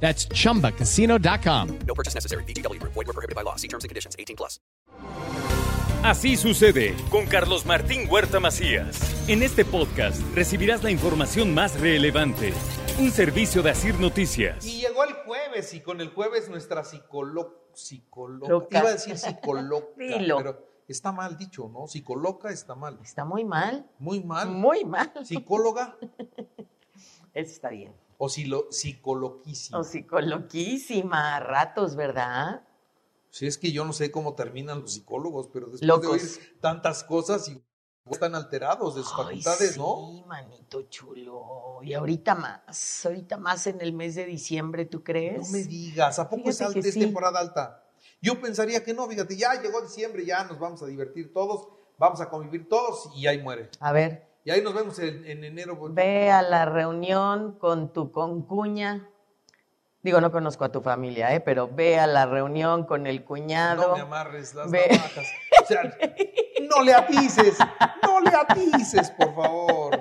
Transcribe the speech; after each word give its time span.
That's 0.00 0.28
chumbacasino.com. 0.28 1.68
No 1.86 1.94
purchase 1.94 2.14
necessary. 2.14 2.44
BGW. 2.44 2.80
Void 2.82 3.06
were 3.06 3.12
prohibited 3.12 3.34
by 3.34 3.42
law. 3.42 3.56
See 3.56 3.68
terms 3.68 3.82
and 3.84 3.88
conditions. 3.88 4.14
18 4.18 4.36
plus. 4.36 4.60
Así 6.02 6.36
sucede 6.36 6.94
con 7.10 7.26
Carlos 7.26 7.66
Martín 7.66 8.08
Huerta 8.08 8.38
Macías. 8.38 9.00
En 9.28 9.42
este 9.42 9.64
podcast 9.64 10.20
recibirás 10.36 10.84
la 10.84 10.90
información 10.92 11.52
más 11.52 11.80
relevante. 11.80 12.52
Un 13.00 13.10
servicio 13.10 13.62
de 13.62 13.70
Asir 13.70 13.98
Noticias. 13.98 14.64
Y 14.64 14.82
llegó 14.82 15.02
el 15.04 15.14
jueves 15.14 15.74
y 15.74 15.80
con 15.80 16.00
el 16.00 16.10
jueves 16.10 16.48
nuestra 16.48 16.84
psicóloga, 16.84 17.50
psicóloga, 17.72 18.66
iba 18.70 18.88
a 18.88 18.92
decir 18.92 19.18
psicóloga, 19.18 19.86
Dilo. 19.98 20.36
pero 20.36 20.66
está 20.86 21.10
mal 21.10 21.36
dicho, 21.36 21.68
¿no? 21.72 21.88
Psicóloga 21.88 22.50
está 22.52 22.74
mal. 22.76 22.98
Está 23.02 23.24
muy 23.24 23.44
mal. 23.44 23.86
Muy 23.98 24.20
mal. 24.22 24.48
Muy 24.48 24.84
mal. 24.84 25.12
Psicóloga 25.24 25.96
Eso 27.34 27.52
está 27.52 27.70
bien. 27.70 27.92
O 28.18 28.28
silo- 28.28 28.66
psicoloquísima. 28.70 29.78
O 29.78 29.84
psicoloquísima, 29.84 31.36
a 31.36 31.40
ratos, 31.40 31.96
¿verdad? 31.96 32.62
Si 33.30 33.46
es 33.46 33.58
que 33.58 33.72
yo 33.72 33.84
no 33.84 33.92
sé 33.92 34.10
cómo 34.10 34.34
terminan 34.34 34.80
los 34.80 34.94
psicólogos, 34.94 35.48
pero 35.52 35.66
después 35.66 35.86
Locos. 35.86 36.02
de 36.04 36.08
oír 36.12 36.58
tantas 36.60 37.04
cosas 37.04 37.48
y 37.48 37.62
están 38.10 38.34
alterados 38.34 38.94
de 38.94 39.02
sus 39.02 39.12
Ay, 39.12 39.24
facultades, 39.42 39.76
¿no? 39.76 39.96
Sí, 40.12 40.24
manito 40.26 40.82
chulo. 40.82 41.80
Y 41.82 41.92
ahorita 41.92 42.34
más, 42.34 43.04
ahorita 43.04 43.36
más 43.36 43.66
en 43.66 43.80
el 43.80 43.92
mes 43.92 44.14
de 44.14 44.24
diciembre, 44.24 44.86
¿tú 44.86 45.02
crees? 45.02 45.42
No 45.50 45.58
me 45.58 45.64
digas, 45.64 46.18
¿a 46.18 46.28
poco 46.30 46.48
es, 46.48 46.60
alta, 46.62 46.80
sí. 46.82 46.98
temporada 46.98 47.40
alta? 47.40 47.82
Yo 48.22 48.40
pensaría 48.40 48.82
que 48.82 48.94
no, 48.94 49.06
fíjate, 49.08 49.36
ya 49.36 49.60
llegó 49.60 49.82
diciembre, 49.82 50.24
ya 50.24 50.44
nos 50.44 50.58
vamos 50.58 50.82
a 50.82 50.86
divertir 50.86 51.32
todos, 51.32 51.68
vamos 51.98 52.20
a 52.20 52.30
convivir 52.30 52.68
todos 52.68 53.10
y 53.14 53.26
ahí 53.26 53.42
muere. 53.42 53.70
A 53.80 53.92
ver, 53.92 54.26
Y 54.46 54.50
ahí 54.52 54.62
nos 54.62 54.74
vemos 54.74 54.96
en, 55.00 55.24
en 55.26 55.42
enero. 55.42 55.76
ve 55.90 56.30
a 56.30 56.40
la 56.40 56.66
reunión 56.66 57.58
con 57.58 57.92
tu 57.92 58.12
concuña. 58.12 59.08
Digo, 60.02 60.20
no 60.20 60.30
conozco 60.30 60.64
a 60.64 60.70
tu 60.70 60.80
familia, 60.82 61.34
¿eh? 61.34 61.40
pero 61.40 61.68
ve 61.68 61.98
a 61.98 62.06
la 62.06 62.26
reunión 62.26 62.84
con 62.84 63.08
el 63.08 63.24
cuñado. 63.24 63.88
No 63.88 63.96
me 63.96 64.02
amarres 64.02 64.54
las 64.54 64.70
Ve- 64.70 64.86
navajas. 64.88 65.26
O 65.64 65.66
sea, 65.66 65.82
no 66.70 66.84
le 66.84 66.94
atices, 66.94 67.58
no 68.04 68.20
le 68.20 68.30
atices, 68.30 69.10
por 69.10 69.34
favor. 69.34 70.00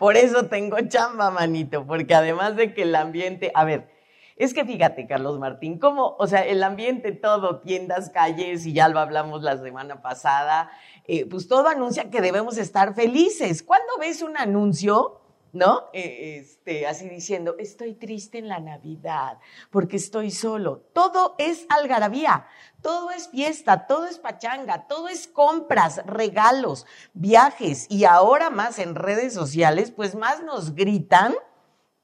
Por 0.00 0.16
eso 0.16 0.46
tengo 0.46 0.76
chamba, 0.88 1.30
manito, 1.30 1.86
porque 1.86 2.12
además 2.12 2.56
de 2.56 2.74
que 2.74 2.82
el 2.82 2.96
ambiente, 2.96 3.52
a 3.54 3.62
ver, 3.64 3.88
es 4.36 4.52
que 4.52 4.64
fíjate, 4.64 5.06
Carlos 5.06 5.38
Martín, 5.38 5.78
como, 5.78 6.16
o 6.18 6.26
sea, 6.26 6.44
el 6.44 6.60
ambiente 6.64 7.12
todo, 7.12 7.60
tiendas, 7.60 8.10
calles, 8.10 8.66
y 8.66 8.72
ya 8.72 8.88
lo 8.88 8.98
hablamos 8.98 9.44
la 9.44 9.56
semana 9.58 10.02
pasada, 10.02 10.72
eh, 11.06 11.26
pues 11.26 11.48
todo 11.48 11.68
anuncia 11.68 12.10
que 12.10 12.20
debemos 12.20 12.56
estar 12.56 12.94
felices. 12.94 13.62
¿Cuándo 13.62 13.98
ves 14.00 14.22
un 14.22 14.38
anuncio, 14.38 15.20
no? 15.52 15.84
Eh, 15.92 16.38
este, 16.40 16.86
así 16.86 17.08
diciendo, 17.10 17.56
estoy 17.58 17.94
triste 17.94 18.38
en 18.38 18.48
la 18.48 18.58
Navidad 18.58 19.38
porque 19.70 19.96
estoy 19.96 20.30
solo. 20.30 20.82
Todo 20.94 21.34
es 21.38 21.66
algarabía, 21.68 22.46
todo 22.80 23.10
es 23.10 23.28
fiesta, 23.28 23.86
todo 23.86 24.06
es 24.06 24.18
pachanga, 24.18 24.86
todo 24.86 25.08
es 25.08 25.28
compras, 25.28 26.00
regalos, 26.06 26.86
viajes 27.12 27.86
y 27.90 28.04
ahora 28.04 28.48
más 28.48 28.78
en 28.78 28.94
redes 28.94 29.34
sociales, 29.34 29.90
pues 29.90 30.14
más 30.14 30.42
nos 30.42 30.74
gritan 30.74 31.34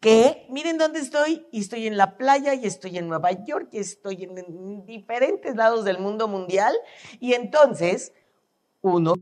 que 0.00 0.46
miren 0.50 0.78
dónde 0.78 1.00
estoy 1.00 1.46
y 1.52 1.60
estoy 1.60 1.86
en 1.86 1.96
la 1.96 2.16
playa 2.16 2.54
y 2.54 2.66
estoy 2.66 2.98
en 2.98 3.08
Nueva 3.08 3.32
York 3.32 3.68
y 3.72 3.78
estoy 3.78 4.24
en, 4.24 4.38
en 4.38 4.86
diferentes 4.86 5.56
lados 5.56 5.84
del 5.84 5.98
mundo 5.98 6.26
mundial 6.26 6.74
y 7.18 7.34
entonces 7.34 8.12
uno 8.82 9.14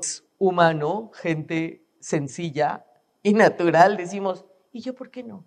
es 0.00 0.24
humano, 0.38 1.10
gente 1.14 1.84
sencilla 2.00 2.84
y 3.22 3.34
natural, 3.34 3.96
decimos, 3.96 4.44
¿y 4.72 4.80
yo 4.80 4.94
por 4.94 5.10
qué 5.10 5.22
no? 5.22 5.44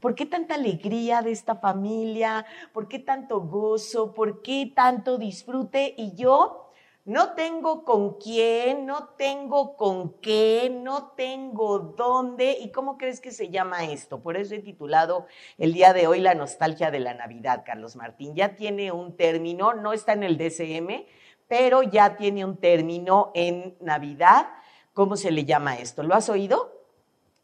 ¿Por 0.00 0.14
qué 0.14 0.26
tanta 0.26 0.54
alegría 0.54 1.22
de 1.22 1.32
esta 1.32 1.56
familia? 1.56 2.44
¿Por 2.72 2.88
qué 2.88 2.98
tanto 2.98 3.40
gozo? 3.40 4.12
¿Por 4.12 4.42
qué 4.42 4.70
tanto 4.74 5.18
disfrute? 5.18 5.94
Y 5.96 6.14
yo 6.14 6.70
no 7.04 7.32
tengo 7.32 7.84
con 7.84 8.18
quién, 8.18 8.86
no 8.86 9.08
tengo 9.16 9.76
con 9.76 10.20
qué, 10.20 10.70
no 10.70 11.12
tengo 11.16 11.78
dónde. 11.78 12.58
¿Y 12.60 12.70
cómo 12.70 12.96
crees 12.96 13.20
que 13.20 13.32
se 13.32 13.48
llama 13.48 13.84
esto? 13.84 14.22
Por 14.22 14.36
eso 14.36 14.54
he 14.54 14.60
titulado 14.60 15.26
el 15.58 15.72
día 15.72 15.92
de 15.92 16.06
hoy 16.06 16.20
La 16.20 16.34
nostalgia 16.34 16.90
de 16.90 17.00
la 17.00 17.14
Navidad, 17.14 17.62
Carlos 17.64 17.96
Martín. 17.96 18.34
Ya 18.34 18.54
tiene 18.54 18.92
un 18.92 19.16
término, 19.16 19.74
no 19.74 19.92
está 19.92 20.12
en 20.12 20.22
el 20.22 20.36
DCM, 20.36 21.06
pero 21.52 21.82
ya 21.82 22.16
tiene 22.16 22.46
un 22.46 22.56
término 22.56 23.30
en 23.34 23.76
Navidad. 23.82 24.48
¿Cómo 24.94 25.18
se 25.18 25.30
le 25.30 25.44
llama 25.44 25.76
esto? 25.76 26.02
¿Lo 26.02 26.14
has 26.14 26.30
oído? 26.30 26.80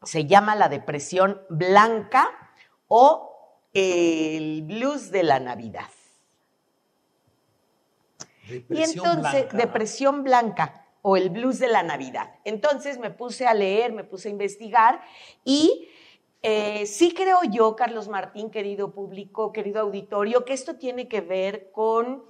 se 0.02 0.24
llama 0.24 0.54
la 0.54 0.70
depresión 0.70 1.42
blanca 1.50 2.30
o 2.86 3.60
el 3.74 4.62
blues 4.62 5.10
de 5.10 5.24
la 5.24 5.40
Navidad. 5.40 5.90
Y 8.48 8.52
Depresión 8.52 9.06
entonces, 9.06 9.42
blanca. 9.42 9.56
depresión 9.58 10.24
blanca 10.24 10.86
o 11.02 11.18
el 11.18 11.28
blues 11.28 11.58
de 11.58 11.68
la 11.68 11.82
Navidad. 11.82 12.34
Entonces 12.44 12.98
me 12.98 13.10
puse 13.10 13.46
a 13.46 13.52
leer, 13.52 13.92
me 13.92 14.04
puse 14.04 14.28
a 14.28 14.30
investigar 14.30 15.02
y 15.44 15.90
eh, 16.40 16.86
sí 16.86 17.12
creo 17.12 17.40
yo, 17.50 17.76
Carlos 17.76 18.08
Martín, 18.08 18.50
querido 18.50 18.90
público, 18.90 19.52
querido 19.52 19.82
auditorio, 19.82 20.46
que 20.46 20.54
esto 20.54 20.76
tiene 20.76 21.08
que 21.08 21.20
ver 21.20 21.70
con 21.72 22.24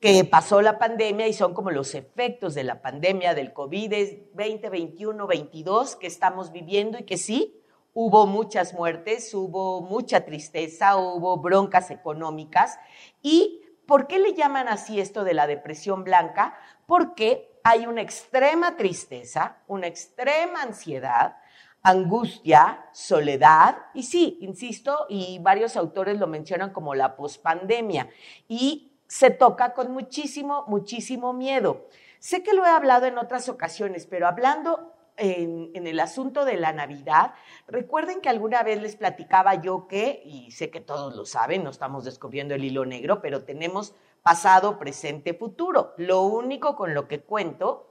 que 0.00 0.24
pasó 0.24 0.60
la 0.60 0.78
pandemia 0.78 1.26
y 1.26 1.32
son 1.32 1.54
como 1.54 1.70
los 1.70 1.94
efectos 1.94 2.54
de 2.54 2.64
la 2.64 2.82
pandemia 2.82 3.34
del 3.34 3.52
COVID 3.52 3.94
2021, 4.34 5.26
22 5.26 5.96
que 5.96 6.06
estamos 6.06 6.52
viviendo 6.52 6.98
y 6.98 7.04
que 7.04 7.16
sí, 7.16 7.62
hubo 7.94 8.26
muchas 8.26 8.74
muertes, 8.74 9.32
hubo 9.32 9.80
mucha 9.80 10.26
tristeza, 10.26 10.96
hubo 10.96 11.38
broncas 11.38 11.90
económicas. 11.90 12.78
¿Y 13.22 13.62
por 13.86 14.06
qué 14.06 14.18
le 14.18 14.34
llaman 14.34 14.68
así 14.68 15.00
esto 15.00 15.24
de 15.24 15.32
la 15.32 15.46
depresión 15.46 16.04
blanca? 16.04 16.58
Porque 16.86 17.58
hay 17.64 17.86
una 17.86 18.02
extrema 18.02 18.76
tristeza, 18.76 19.62
una 19.66 19.86
extrema 19.86 20.62
ansiedad, 20.62 21.36
angustia, 21.82 22.84
soledad, 22.92 23.78
y 23.94 24.02
sí, 24.02 24.38
insisto, 24.42 25.06
y 25.08 25.38
varios 25.38 25.76
autores 25.76 26.18
lo 26.18 26.26
mencionan 26.26 26.72
como 26.72 26.94
la 26.94 27.16
pospandemia, 27.16 28.08
y 28.46 28.95
se 29.06 29.30
toca 29.30 29.74
con 29.74 29.92
muchísimo, 29.92 30.64
muchísimo 30.66 31.32
miedo. 31.32 31.86
Sé 32.18 32.42
que 32.42 32.54
lo 32.54 32.64
he 32.64 32.70
hablado 32.70 33.06
en 33.06 33.18
otras 33.18 33.48
ocasiones, 33.48 34.06
pero 34.06 34.26
hablando 34.26 34.92
en, 35.16 35.86
el 35.86 36.00
asunto 36.00 36.44
de 36.44 36.56
la 36.56 36.72
Navidad, 36.72 37.34
recuerden 37.66 38.20
que 38.20 38.28
alguna 38.28 38.62
vez 38.62 38.80
les 38.80 38.96
platicaba 38.96 39.54
yo 39.62 39.86
que, 39.88 40.22
y 40.24 40.50
sé 40.50 40.70
que 40.70 40.80
todos 40.80 41.14
lo 41.16 41.24
saben, 41.24 41.64
no 41.64 41.70
estamos 41.70 42.04
descubriendo 42.04 42.54
el 42.54 42.64
hilo 42.64 42.84
negro, 42.84 43.20
pero 43.20 43.44
tenemos 43.44 43.94
pasado, 44.22 44.78
presente, 44.78 45.34
futuro. 45.34 45.94
Lo 45.96 46.22
único 46.22 46.76
con 46.76 46.94
lo 46.94 47.08
que 47.08 47.20
cuento 47.20 47.88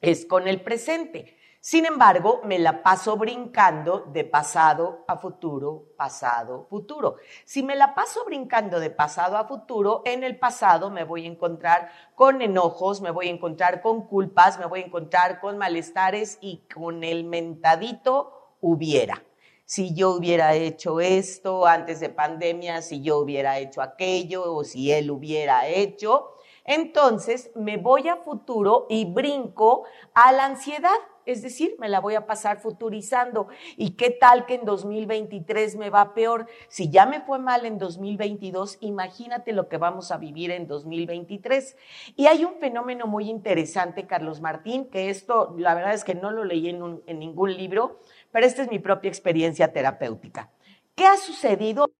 es 0.00 0.26
con 0.26 0.48
el 0.48 0.62
presente. 0.62 1.36
Sin 1.60 1.86
embargo, 1.86 2.40
me 2.44 2.60
la 2.60 2.84
paso 2.84 3.16
brincando 3.16 4.04
de 4.12 4.22
pasado 4.22 5.04
a 5.08 5.16
futuro, 5.16 5.86
pasado, 5.96 6.66
futuro. 6.70 7.16
Si 7.44 7.64
me 7.64 7.74
la 7.74 7.96
paso 7.96 8.24
brincando 8.24 8.78
de 8.78 8.90
pasado 8.90 9.36
a 9.36 9.48
futuro, 9.48 10.02
en 10.04 10.22
el 10.22 10.38
pasado 10.38 10.88
me 10.88 11.02
voy 11.02 11.24
a 11.24 11.28
encontrar 11.28 11.90
con 12.14 12.42
enojos, 12.42 13.00
me 13.00 13.10
voy 13.10 13.26
a 13.26 13.32
encontrar 13.32 13.82
con 13.82 14.06
culpas, 14.06 14.58
me 14.60 14.66
voy 14.66 14.82
a 14.82 14.86
encontrar 14.86 15.40
con 15.40 15.58
malestares 15.58 16.38
y 16.40 16.62
con 16.72 17.02
el 17.02 17.24
mentadito 17.24 18.54
hubiera. 18.60 19.24
Si 19.64 19.94
yo 19.94 20.12
hubiera 20.12 20.54
hecho 20.54 21.00
esto 21.00 21.66
antes 21.66 21.98
de 21.98 22.08
pandemia, 22.08 22.82
si 22.82 23.02
yo 23.02 23.18
hubiera 23.18 23.58
hecho 23.58 23.82
aquello 23.82 24.54
o 24.54 24.62
si 24.62 24.92
él 24.92 25.10
hubiera 25.10 25.66
hecho, 25.66 26.34
entonces 26.64 27.50
me 27.54 27.78
voy 27.78 28.08
a 28.08 28.16
futuro 28.16 28.86
y 28.88 29.06
brinco 29.06 29.84
a 30.14 30.32
la 30.32 30.44
ansiedad. 30.44 30.98
Es 31.28 31.42
decir, 31.42 31.76
me 31.78 31.90
la 31.90 32.00
voy 32.00 32.14
a 32.14 32.24
pasar 32.24 32.58
futurizando. 32.58 33.48
¿Y 33.76 33.90
qué 33.90 34.08
tal 34.08 34.46
que 34.46 34.54
en 34.54 34.64
2023 34.64 35.76
me 35.76 35.90
va 35.90 36.14
peor? 36.14 36.46
Si 36.68 36.88
ya 36.88 37.04
me 37.04 37.20
fue 37.20 37.38
mal 37.38 37.66
en 37.66 37.76
2022, 37.76 38.78
imagínate 38.80 39.52
lo 39.52 39.68
que 39.68 39.76
vamos 39.76 40.10
a 40.10 40.16
vivir 40.16 40.50
en 40.50 40.66
2023. 40.66 41.76
Y 42.16 42.28
hay 42.28 42.46
un 42.46 42.54
fenómeno 42.54 43.06
muy 43.06 43.28
interesante, 43.28 44.06
Carlos 44.06 44.40
Martín, 44.40 44.88
que 44.88 45.10
esto, 45.10 45.54
la 45.58 45.74
verdad 45.74 45.92
es 45.92 46.02
que 46.02 46.14
no 46.14 46.30
lo 46.30 46.44
leí 46.44 46.70
en, 46.70 47.02
en 47.04 47.18
ningún 47.18 47.54
libro, 47.54 48.00
pero 48.32 48.46
esta 48.46 48.62
es 48.62 48.70
mi 48.70 48.78
propia 48.78 49.10
experiencia 49.10 49.70
terapéutica. 49.70 50.50
¿Qué 50.94 51.04
ha 51.04 51.18
sucedido 51.18 51.90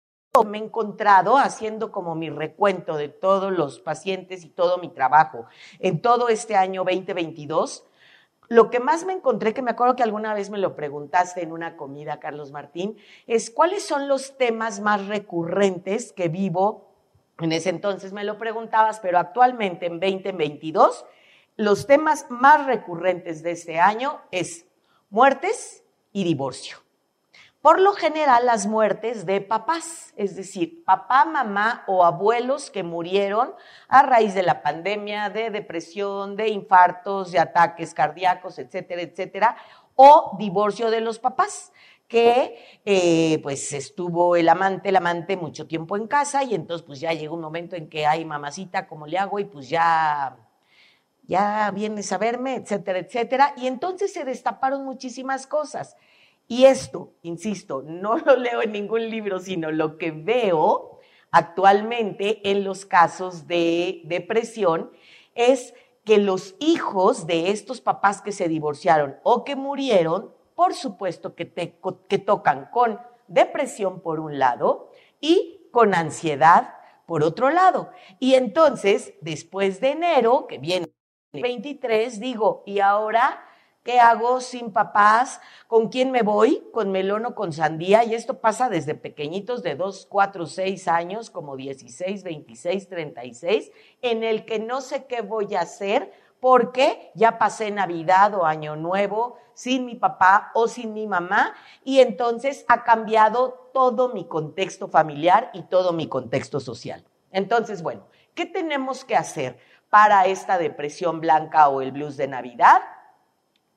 me 0.47 0.59
he 0.59 0.63
encontrado 0.63 1.37
haciendo 1.37 1.91
como 1.91 2.15
mi 2.15 2.31
recuento 2.31 2.97
de 2.97 3.09
todos 3.09 3.53
los 3.53 3.81
pacientes 3.81 4.45
y 4.45 4.49
todo 4.49 4.79
mi 4.79 4.89
trabajo 4.89 5.47
en 5.81 6.01
todo 6.01 6.29
este 6.29 6.55
año 6.55 6.85
2022. 6.85 7.85
Lo 8.49 8.71
que 8.71 8.81
más 8.81 9.05
me 9.05 9.13
encontré, 9.13 9.53
que 9.53 9.61
me 9.61 9.71
acuerdo 9.71 9.95
que 9.95 10.03
alguna 10.03 10.33
vez 10.33 10.49
me 10.49 10.57
lo 10.57 10.75
preguntaste 10.75 11.43
en 11.43 11.53
una 11.53 11.77
comida, 11.77 12.19
Carlos 12.19 12.51
Martín, 12.51 12.97
es 13.27 13.51
cuáles 13.51 13.85
son 13.85 14.09
los 14.09 14.39
temas 14.39 14.81
más 14.81 15.07
recurrentes 15.07 16.15
que 16.15 16.29
vivo. 16.29 16.89
En 17.39 17.53
ese 17.53 17.69
entonces 17.69 18.15
me 18.15 18.25
lo 18.25 18.39
preguntabas, 18.39 19.01
pero 19.01 19.19
actualmente 19.19 19.85
en 19.85 20.01
2022, 20.01 21.05
los 21.57 21.87
temas 21.87 22.27
más 22.31 22.65
recurrentes 22.65 23.43
de 23.43 23.51
este 23.51 23.79
año 23.79 24.21
es 24.31 24.67
muertes 25.11 25.85
y 26.13 26.25
divorcio. 26.25 26.79
Por 27.61 27.81
lo 27.81 27.93
general, 27.93 28.47
las 28.47 28.67
muertes 28.67 29.27
de 29.27 29.41
papás, 29.41 30.15
es 30.17 30.37
decir, 30.37 30.85
papá, 30.85 31.25
mamá 31.25 31.83
o 31.89 32.05
abuelos 32.05 32.71
que 32.71 32.85
murieron 32.85 33.53
a 33.89 34.03
raíz 34.03 34.35
de 34.35 34.45
la 34.45 34.63
pandemia, 34.63 35.29
de 35.29 35.51
depresión, 35.51 36.37
de 36.37 36.49
infartos, 36.49 37.33
de 37.33 37.41
ataques 37.41 37.95
cardíacos, 37.95 38.61
etcétera, 38.61 39.03
etcétera, 39.03 39.57
o 39.97 40.37
divorcio 40.39 40.91
de 40.91 41.01
los 41.01 41.19
papás 41.19 41.73
que 42.07 42.81
eh, 42.87 43.39
pues 43.43 43.73
estuvo 43.73 44.37
el 44.37 44.49
amante, 44.49 44.89
el 44.89 44.97
amante 44.97 45.37
mucho 45.37 45.67
tiempo 45.67 45.97
en 45.97 46.07
casa 46.07 46.43
y 46.43 46.55
entonces 46.55 46.87
pues 46.87 47.01
ya 47.01 47.13
llegó 47.13 47.35
un 47.35 47.43
momento 47.43 47.77
en 47.77 47.89
que, 47.89 48.07
hay 48.07 48.25
mamacita, 48.25 48.87
¿cómo 48.87 49.07
le 49.07 49.19
hago? 49.19 49.39
Y 49.41 49.45
pues 49.45 49.69
ya, 49.69 50.37
ya 51.25 51.71
vienes 51.73 52.11
a 52.13 52.19
verme, 52.19 52.55
etcétera, 52.55 53.01
etcétera. 53.01 53.53
Y 53.57 53.67
entonces 53.67 54.13
se 54.13 54.25
destaparon 54.25 54.85
muchísimas 54.85 55.47
cosas. 55.47 55.97
Y 56.49 56.65
esto, 56.65 57.13
insisto, 57.23 57.83
no 57.87 58.19
lo 58.19 58.37
leo 58.37 58.63
en 58.63 58.73
ningún 58.73 59.09
libro, 59.09 59.39
sino 59.39 59.71
lo 59.71 59.99
que 59.99 60.11
veo 60.11 60.99
actualmente 61.31 62.51
en 62.51 62.65
los 62.65 62.87
casos 62.87 63.47
de 63.47 64.01
depresión 64.05 64.91
es 65.35 65.75
que 66.05 66.17
los 66.17 66.57
hijos 66.59 67.27
de 67.27 67.51
estos 67.51 67.83
papás 67.83 68.23
que 68.23 68.33
se 68.33 68.49
divorciaron 68.49 69.17
o 69.23 69.45
que 69.45 69.57
murieron, 69.57 70.33
por 70.55 70.73
supuesto 70.75 71.35
que, 71.35 71.45
te, 71.45 71.79
que 72.09 72.19
tocan 72.19 72.71
con 72.73 72.99
depresión 73.27 74.01
por 74.01 74.19
un 74.19 74.39
lado 74.39 74.91
y 75.21 75.69
con 75.71 75.95
ansiedad 75.95 76.75
por 77.07 77.23
otro 77.23 77.51
lado. 77.51 77.91
Y 78.19 78.35
entonces, 78.35 79.13
después 79.21 79.81
de 79.81 79.91
enero, 79.91 80.47
que 80.47 80.57
viene 80.57 80.89
el 81.33 81.43
23, 81.43 82.21
digo, 82.21 82.63
¿y 82.67 82.81
ahora 82.81 83.45
¿Qué 83.89 84.01
hago 84.01 84.43
sin 84.43 84.71
papás? 84.71 85.41
¿Con 85.67 85.89
quién 85.89 86.11
me 86.11 86.21
voy? 86.21 86.63
¿Con 86.75 86.93
melón 86.93 87.25
o 87.25 87.35
con 87.35 87.55
sandía? 87.55 88.05
Y 88.05 88.13
esto 88.13 88.39
pasa 88.39 88.69
desde 88.69 88.95
pequeñitos 88.95 89.63
de 89.63 89.77
2, 89.77 90.09
4, 90.11 90.45
6 90.45 90.89
años, 90.89 91.31
como 91.31 91.57
16, 91.57 92.23
26, 92.23 92.87
36, 92.87 93.73
en 94.03 94.25
el 94.25 94.45
que 94.45 94.59
no 94.59 94.83
sé 94.83 95.07
qué 95.07 95.23
voy 95.23 95.55
a 95.55 95.63
hacer 95.63 96.13
porque 96.39 97.13
ya 97.15 97.39
pasé 97.39 97.71
Navidad 97.71 98.35
o 98.35 98.45
Año 98.45 98.77
Nuevo 98.77 99.39
sin 99.55 99.87
mi 99.87 99.95
papá 99.95 100.51
o 100.53 100.69
sin 100.69 100.93
mi 100.93 101.07
mamá 101.07 101.55
y 101.83 102.01
entonces 102.01 102.67
ha 102.69 102.85
cambiado 102.85 103.71
todo 103.73 104.11
mi 104.11 104.27
contexto 104.27 104.89
familiar 104.89 105.49
y 105.55 105.63
todo 105.63 105.95
mi 105.95 106.09
contexto 106.09 106.61
social. 106.61 107.07
Entonces, 107.33 107.83
bueno, 107.83 108.07
¿qué 108.35 108.45
tenemos 108.45 109.07
que 109.07 109.17
hacer 109.17 109.59
para 109.89 110.27
esta 110.27 110.59
depresión 110.59 111.23
blanca 111.23 111.71
o 111.71 111.81
el 111.81 111.93
blues 111.93 112.19
de 112.19 112.29
Navidad? 112.29 112.83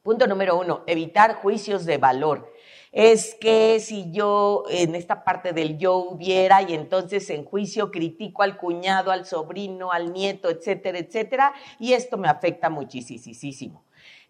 Punto 0.04 0.26
número 0.26 0.58
uno, 0.60 0.84
evitar 0.88 1.36
juicios 1.36 1.86
de 1.86 2.00
valor. 2.00 2.52
Es 2.92 3.36
que 3.36 3.80
si 3.80 4.12
yo 4.12 4.64
en 4.68 4.96
esta 4.96 5.24
parte 5.24 5.54
del 5.54 5.78
yo 5.78 5.98
hubiera 5.98 6.64
y 6.64 6.74
entonces 6.74 7.30
en 7.30 7.46
juicio 7.46 7.92
critico 7.92 8.42
al 8.42 8.58
cuñado, 8.58 9.12
al 9.12 9.28
sobrino, 9.28 9.92
al 9.92 10.12
nieto, 10.12 10.50
etcétera, 10.50 10.98
etcétera, 10.98 11.54
y 11.78 11.94
esto 11.94 12.18
me 12.18 12.28
afecta 12.28 12.72
muchísimo 12.72 13.84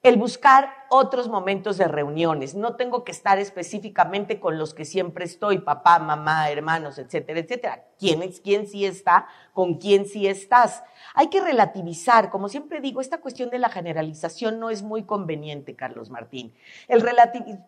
el 0.03 0.17
buscar 0.17 0.73
otros 0.89 1.29
momentos 1.29 1.77
de 1.77 1.87
reuniones. 1.87 2.55
No 2.55 2.75
tengo 2.75 3.03
que 3.03 3.11
estar 3.11 3.37
específicamente 3.37 4.39
con 4.39 4.57
los 4.57 4.73
que 4.73 4.83
siempre 4.83 5.25
estoy, 5.25 5.59
papá, 5.59 5.99
mamá, 5.99 6.49
hermanos, 6.49 6.97
etcétera, 6.97 7.39
etcétera. 7.39 7.85
¿Quién 7.99 8.23
es 8.23 8.41
quién 8.41 8.65
sí 8.67 8.85
está? 8.85 9.27
¿Con 9.53 9.75
quién 9.75 10.07
sí 10.07 10.27
estás? 10.27 10.83
Hay 11.13 11.27
que 11.27 11.39
relativizar, 11.39 12.31
como 12.31 12.49
siempre 12.49 12.81
digo, 12.81 12.99
esta 12.99 13.21
cuestión 13.21 13.51
de 13.51 13.59
la 13.59 13.69
generalización 13.69 14.59
no 14.59 14.71
es 14.71 14.81
muy 14.81 15.03
conveniente, 15.03 15.75
Carlos 15.75 16.09
Martín. 16.09 16.55
El, 16.87 17.05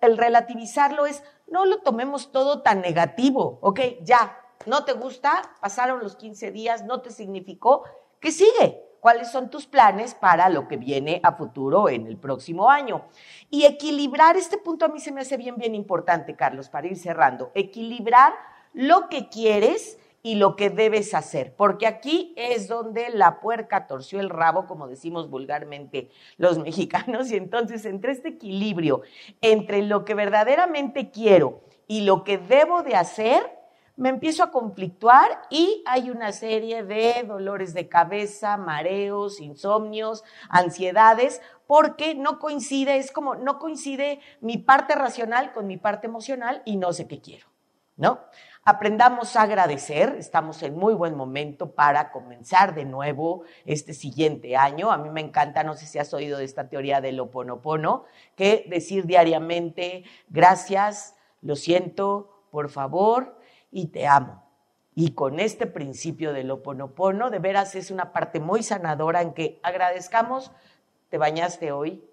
el 0.02 0.18
relativizarlo 0.18 1.06
es, 1.06 1.24
no 1.48 1.66
lo 1.66 1.82
tomemos 1.82 2.32
todo 2.32 2.64
tan 2.64 2.82
negativo, 2.82 3.60
¿ok? 3.62 3.80
Ya, 4.02 4.40
no 4.66 4.86
te 4.86 4.94
gusta, 4.94 5.42
pasaron 5.62 6.00
los 6.00 6.16
15 6.16 6.52
días, 6.52 6.84
no 6.84 7.02
te 7.02 7.12
significó, 7.12 7.84
¿qué 8.20 8.32
sigue? 8.32 8.93
Cuáles 9.04 9.30
son 9.30 9.50
tus 9.50 9.68
planes 9.68 10.16
para 10.16 10.48
lo 10.48 10.66
que 10.70 10.78
viene 10.78 11.20
a 11.24 11.34
futuro 11.34 11.90
en 11.90 12.08
el 12.08 12.16
próximo 12.16 12.70
año. 12.70 13.04
Y 13.50 13.66
equilibrar, 13.66 14.38
este 14.38 14.58
punto 14.58 14.86
a 14.86 14.88
mí 14.88 15.02
se 15.02 15.12
me 15.12 15.20
hace 15.20 15.36
bien, 15.36 15.58
bien 15.58 15.76
importante, 15.76 16.38
Carlos, 16.38 16.70
para 16.70 16.88
ir 16.88 16.96
cerrando, 16.96 17.52
equilibrar 17.54 18.32
lo 18.72 19.10
que 19.10 19.28
quieres 19.28 20.00
y 20.22 20.36
lo 20.36 20.56
que 20.56 20.70
debes 20.70 21.14
hacer, 21.14 21.54
porque 21.58 21.86
aquí 21.86 22.34
es 22.38 22.70
donde 22.70 23.10
la 23.10 23.42
puerca 23.42 23.88
torció 23.88 24.22
el 24.22 24.30
rabo, 24.30 24.68
como 24.68 24.88
decimos 24.88 25.30
vulgarmente 25.30 26.10
los 26.38 26.58
mexicanos, 26.64 27.30
y 27.30 27.36
entonces 27.36 27.84
entre 27.84 28.14
este 28.14 28.30
equilibrio 28.30 29.02
entre 29.42 29.82
lo 29.82 30.06
que 30.06 30.14
verdaderamente 30.14 31.12
quiero 31.12 31.60
y 31.88 32.06
lo 32.06 32.24
que 32.24 32.38
debo 32.38 32.84
de 32.84 32.96
hacer, 32.96 33.63
me 33.96 34.10
empiezo 34.10 34.44
a 34.44 34.52
conflictuar 34.52 35.44
y 35.50 35.84
hay 35.86 36.10
una 36.10 36.32
serie 36.32 36.84
de 36.84 37.24
dolores 37.28 37.74
de 37.74 37.88
cabeza, 37.88 38.58
mareos, 38.58 39.40
insomnios, 39.40 40.24
ansiedades, 40.50 41.42
porque 41.68 42.16
no 42.16 42.40
coincide, 42.40 42.98
es 42.98 43.12
como 43.12 43.36
no 43.36 43.60
coincide 43.60 44.20
mi 44.42 44.58
parte 44.58 44.96
racional 44.96 45.54
con 45.54 45.68
mi 45.68 45.78
parte 45.78 46.08
emocional 46.08 46.62
y 46.66 46.78
no 46.78 46.92
sé 46.92 47.08
qué 47.08 47.22
quiero, 47.22 47.48
¿no? 47.96 48.20
Aprendamos 48.66 49.36
a 49.36 49.42
agradecer, 49.42 50.16
estamos 50.18 50.64
en 50.64 50.76
muy 50.76 50.94
buen 50.94 51.16
momento 51.16 51.72
para 51.72 52.12
comenzar 52.12 52.74
de 52.74 52.86
nuevo 52.86 53.44
este 53.66 53.94
siguiente 53.94 54.56
año. 54.56 54.90
A 54.90 54.98
mí 54.98 55.10
me 55.10 55.20
encanta, 55.20 55.66
no 55.66 55.74
sé 55.76 55.86
si 55.86 56.00
has 56.00 56.14
oído 56.14 56.38
de 56.38 56.46
esta 56.46 56.70
teoría 56.70 57.02
del 57.02 57.20
oponopono, 57.20 58.06
que 58.38 58.66
decir 58.70 59.06
diariamente 59.06 60.06
gracias, 60.30 61.18
lo 61.42 61.58
siento, 61.58 62.46
por 62.52 62.70
favor, 62.70 63.38
y 63.74 63.88
te 63.88 64.08
amo. 64.08 64.44
Y 64.96 65.12
con 65.14 65.40
este 65.40 65.66
principio 65.66 66.34
del 66.34 66.52
oponopono, 66.52 67.32
de 67.32 67.40
veras 67.40 67.76
es 67.76 67.90
una 67.92 68.14
parte 68.14 68.40
muy 68.40 68.62
sanadora 68.62 69.22
en 69.22 69.34
que 69.34 69.60
agradezcamos, 69.64 70.52
te 71.10 71.18
bañaste 71.18 71.72
hoy 71.72 72.04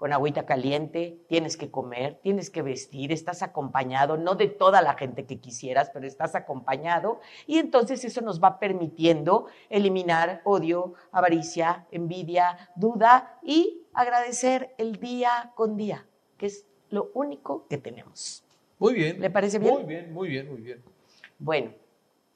con 0.00 0.14
agüita 0.14 0.46
caliente, 0.46 1.20
tienes 1.28 1.58
que 1.58 1.70
comer, 1.70 2.18
tienes 2.22 2.48
que 2.48 2.62
vestir, 2.62 3.12
estás 3.12 3.42
acompañado, 3.42 4.16
no 4.16 4.34
de 4.34 4.46
toda 4.46 4.80
la 4.80 4.94
gente 4.94 5.26
que 5.26 5.40
quisieras, 5.40 5.90
pero 5.92 6.06
estás 6.06 6.34
acompañado. 6.34 7.20
Y 7.46 7.58
entonces 7.58 8.02
eso 8.06 8.22
nos 8.22 8.42
va 8.42 8.58
permitiendo 8.58 9.48
eliminar 9.68 10.40
odio, 10.44 10.94
avaricia, 11.12 11.86
envidia, 11.90 12.70
duda 12.76 13.38
y 13.42 13.82
agradecer 13.92 14.74
el 14.78 14.96
día 14.96 15.52
con 15.54 15.76
día, 15.76 16.06
que 16.38 16.46
es 16.46 16.64
lo 16.88 17.10
único 17.12 17.66
que 17.68 17.76
tenemos. 17.76 18.42
Muy 18.78 18.94
bien. 18.94 19.20
¿Le 19.20 19.28
parece 19.28 19.58
bien? 19.58 19.74
Muy 19.74 19.84
bien, 19.84 20.14
muy 20.14 20.28
bien, 20.30 20.48
muy 20.50 20.62
bien. 20.62 20.82
Bueno, 21.40 21.72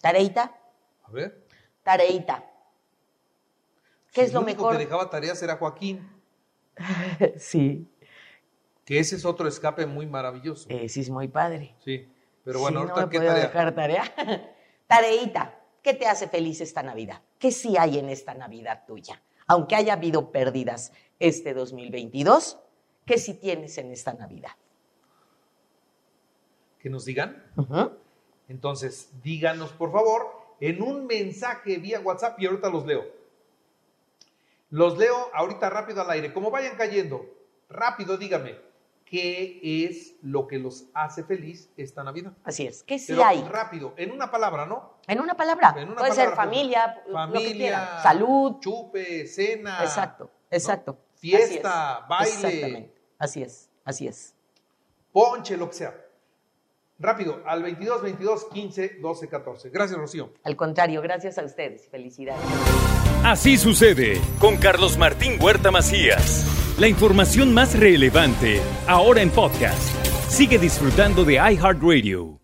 tareita. 0.01 0.53
A 1.05 1.11
ver. 1.13 1.47
Tareita. 1.85 2.45
¿Qué 4.13 4.23
es 4.23 4.33
lo 4.33 4.41
el 4.41 4.45
único 4.47 4.63
mejor? 4.63 4.77
que 4.79 4.85
dejaba 4.85 5.09
tareas 5.11 5.41
era 5.43 5.57
Joaquín, 5.57 6.09
sí, 7.37 7.89
que 8.85 8.99
ese 8.99 9.17
es 9.17 9.25
otro 9.25 9.47
escape 9.49 9.87
muy 9.87 10.07
maravilloso. 10.07 10.69
ese 10.71 11.01
es 11.01 11.11
muy 11.11 11.29
padre. 11.29 11.75
Sí. 11.85 12.11
Pero 12.45 12.61
bueno, 12.61 12.81
Sí, 12.83 12.87
no 12.87 12.93
ahorita 12.95 13.07
me 13.07 13.11
qué 13.13 13.19
puedo 13.19 13.31
tarea. 13.31 13.47
dejar 13.47 13.75
tarea. 13.75 14.55
Tareita. 14.87 15.61
¿Qué 15.83 15.95
te 15.95 16.07
hace 16.07 16.29
feliz 16.29 16.61
esta 16.61 16.83
Navidad? 16.83 17.21
¿Qué 17.39 17.51
sí 17.53 17.77
hay 17.79 17.99
en 17.99 18.09
esta 18.11 18.35
Navidad 18.35 18.85
tuya? 18.87 19.23
Aunque 19.47 19.75
haya 19.77 19.95
habido 19.95 20.31
pérdidas 20.33 20.93
este 21.19 21.53
2022, 21.55 22.59
¿qué 23.07 23.19
sí 23.19 23.35
tienes 23.35 23.77
en 23.79 23.91
esta 23.93 24.13
Navidad? 24.15 24.53
Que 26.79 26.91
nos 26.91 27.05
digan. 27.05 27.43
Entonces, 28.49 29.11
díganos, 29.23 29.73
por 29.73 29.93
favor, 29.93 30.57
en 30.61 30.83
un 30.83 31.07
mensaje 31.07 31.79
vía 31.79 32.01
WhatsApp 32.01 32.39
y 32.41 32.47
ahorita 32.47 32.69
los 32.69 32.87
leo. 32.87 33.05
Los 34.71 34.99
leo 34.99 35.31
ahorita 35.35 35.71
rápido 35.71 36.03
al 36.03 36.11
aire. 36.11 36.33
Como 36.33 36.51
vayan 36.51 36.77
cayendo, 36.77 37.25
rápido 37.69 38.17
dígame, 38.17 38.59
¿qué 39.05 39.61
es 39.63 40.15
lo 40.23 40.47
que 40.47 40.59
los 40.59 40.87
hace 40.95 41.23
feliz 41.23 41.71
esta 41.77 42.03
Navidad? 42.03 42.33
Así 42.43 42.67
es. 42.67 42.83
¿Qué 42.83 42.99
sí 42.99 43.13
Pero 43.13 43.25
hay? 43.25 43.43
rápido, 43.43 43.95
en 43.97 44.11
una 44.11 44.31
palabra, 44.31 44.67
¿no? 44.67 44.95
En 45.07 45.21
una 45.21 45.35
palabra. 45.35 45.75
En 45.77 45.89
una 45.91 45.97
Puede 46.01 46.13
ser 46.13 46.35
familia, 46.35 47.03
pues, 47.05 47.15
lo 47.15 47.33
que 47.33 47.39
familia. 47.39 48.01
Salud. 48.03 48.59
chupe, 48.61 49.27
cena. 49.27 49.83
Exacto, 49.83 50.31
exacto. 50.51 50.99
Fiesta, 51.15 51.99
Así 51.99 52.09
baile. 52.09 52.33
Exactamente. 52.35 52.95
Así 53.19 53.43
es, 53.43 53.71
así 53.85 54.09
es. 54.09 54.35
Ponche, 55.13 55.57
lo 55.57 55.69
que 55.69 55.77
sea. 55.77 56.04
Rápido, 56.99 57.43
al 57.45 57.63
22 57.63 58.03
22 58.03 58.47
15 58.53 58.99
12 59.01 59.29
14. 59.29 59.71
Gracias, 59.71 59.99
Rocío. 59.99 60.33
Al 60.45 60.57
contrario, 60.57 61.03
gracias 61.03 61.39
a 61.39 61.45
ustedes. 61.45 61.89
Felicidades. 61.91 62.45
Así 63.25 63.57
sucede 63.57 64.21
con 64.39 64.57
Carlos 64.57 64.99
Martín 64.99 65.39
Huerta 65.43 65.71
Macías. 65.71 66.45
La 66.79 66.89
información 66.89 67.55
más 67.55 67.79
relevante 67.79 68.61
ahora 68.87 69.23
en 69.23 69.31
podcast. 69.31 69.95
Sigue 70.29 70.59
disfrutando 70.59 71.25
de 71.25 71.35
iHeartRadio. 71.35 72.44